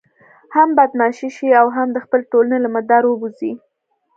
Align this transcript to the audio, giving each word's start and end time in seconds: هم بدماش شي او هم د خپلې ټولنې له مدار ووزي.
هم 0.55 0.69
بدماش 0.77 1.19
شي 1.35 1.47
او 1.61 1.67
هم 1.75 1.87
د 1.95 1.97
خپلې 2.05 2.23
ټولنې 2.31 2.57
له 2.61 2.69
مدار 2.75 3.03
ووزي. 3.07 3.51